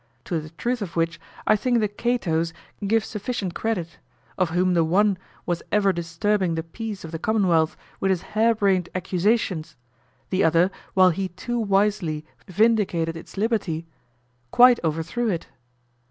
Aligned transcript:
To 0.23 0.39
the 0.39 0.49
truth 0.49 0.81
of 0.81 0.95
which 0.95 1.19
I 1.45 1.55
think 1.55 1.79
the 1.79 1.87
Catoes 1.87 2.53
give 2.87 3.05
sufficient 3.05 3.53
credit; 3.53 3.99
of 4.35 4.49
whom 4.49 4.73
the 4.73 4.83
one 4.83 5.15
was 5.45 5.61
ever 5.71 5.93
disturbing 5.93 6.55
the 6.55 6.63
peace 6.63 7.03
of 7.03 7.11
the 7.11 7.19
commonwealth 7.19 7.77
with 7.99 8.09
his 8.09 8.21
hair 8.33 8.55
brained 8.55 8.89
accusations; 8.95 9.75
the 10.31 10.43
other, 10.43 10.71
while 10.95 11.11
he 11.11 11.27
too 11.27 11.59
wisely 11.59 12.25
vindicated 12.47 13.15
its 13.15 13.37
liberty, 13.37 13.85
quite 14.49 14.79
overthrew 14.83 15.29
it. 15.29 15.45